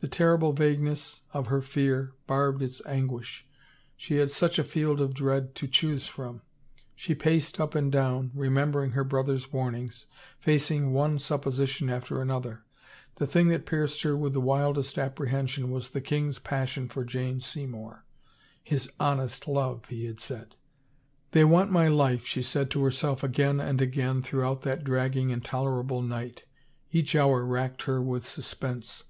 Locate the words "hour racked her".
27.14-28.02